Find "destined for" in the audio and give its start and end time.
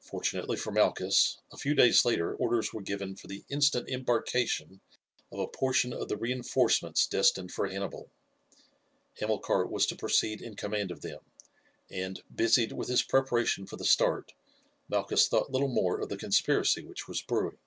7.06-7.68